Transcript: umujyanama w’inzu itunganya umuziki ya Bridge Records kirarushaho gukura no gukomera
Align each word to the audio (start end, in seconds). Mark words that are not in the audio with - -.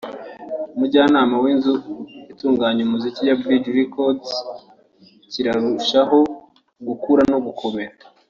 umujyanama 0.75 1.35
w’inzu 1.43 1.73
itunganya 2.31 2.81
umuziki 2.83 3.21
ya 3.29 3.37
Bridge 3.41 3.69
Records 3.79 4.29
kirarushaho 5.31 6.19
gukura 6.87 7.23
no 7.31 7.37
gukomera 7.47 7.93